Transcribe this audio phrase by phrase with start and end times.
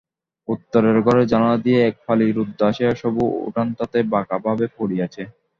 [0.47, 5.21] উত্তরের ঘরের জানোলা দিয়া এক ফালি রৌদ্র আসিয়া সবু উঠানটাতে বাঁকাভাবে পড়িয়াছে।